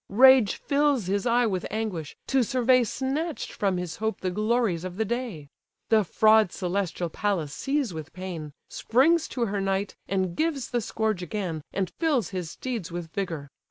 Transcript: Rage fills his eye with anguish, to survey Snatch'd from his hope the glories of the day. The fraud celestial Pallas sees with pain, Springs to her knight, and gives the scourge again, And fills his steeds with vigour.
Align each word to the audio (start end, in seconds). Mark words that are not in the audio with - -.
Rage 0.09 0.55
fills 0.55 1.05
his 1.05 1.27
eye 1.27 1.45
with 1.45 1.63
anguish, 1.69 2.17
to 2.25 2.41
survey 2.41 2.83
Snatch'd 2.83 3.51
from 3.51 3.77
his 3.77 3.97
hope 3.97 4.19
the 4.21 4.31
glories 4.31 4.83
of 4.83 4.95
the 4.97 5.05
day. 5.05 5.47
The 5.89 6.03
fraud 6.03 6.51
celestial 6.51 7.11
Pallas 7.11 7.53
sees 7.53 7.93
with 7.93 8.11
pain, 8.11 8.51
Springs 8.67 9.27
to 9.27 9.45
her 9.45 9.61
knight, 9.61 9.95
and 10.07 10.35
gives 10.35 10.71
the 10.71 10.81
scourge 10.81 11.21
again, 11.21 11.61
And 11.71 11.91
fills 11.99 12.29
his 12.29 12.49
steeds 12.49 12.91
with 12.91 13.13
vigour. 13.13 13.51